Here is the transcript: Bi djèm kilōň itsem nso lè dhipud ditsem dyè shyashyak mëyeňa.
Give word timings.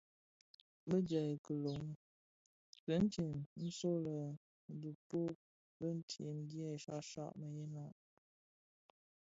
Bi 0.87 0.97
djèm 1.07 1.29
kilōň 1.45 1.83
itsem 2.95 3.33
nso 3.65 3.91
lè 4.05 4.17
dhipud 4.81 5.35
ditsem 5.79 6.35
dyè 6.49 6.69
shyashyak 6.83 7.31
mëyeňa. 7.39 7.85